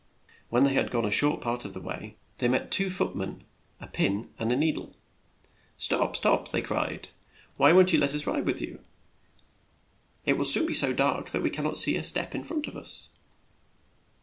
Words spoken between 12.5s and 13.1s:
of us."